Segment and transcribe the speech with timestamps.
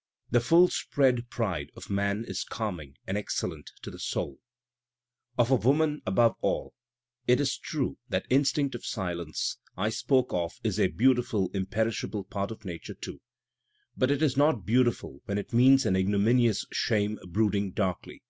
[0.00, 4.38] *'* The full spread pride of man is calming and excellent to the soul,'
[5.36, 6.74] "Of a woman above all.
[7.26, 12.52] It is true that instinct of silence I spoke of is a beautiful, imperishable part
[12.52, 13.20] of nature too.
[13.98, 16.64] Digitized by Google WHITMAN 225 But it is not beautiful when it means an ignominious
[16.70, 18.22] shame brooding darkly.